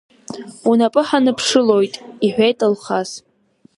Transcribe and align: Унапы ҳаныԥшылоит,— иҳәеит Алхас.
Унапы 0.69 1.01
ҳаныԥшылоит,— 1.07 1.93
иҳәеит 2.25 2.59
Алхас. 2.67 3.11